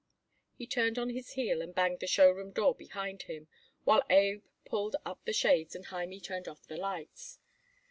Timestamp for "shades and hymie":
5.31-6.19